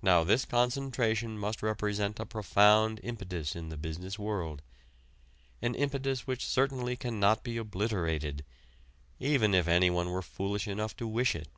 [0.00, 4.62] Now this concentration must represent a profound impetus in the business world
[5.60, 8.46] an impetus which certainly cannot be obliterated,
[9.20, 11.48] even if anyone were foolish enough to wish it.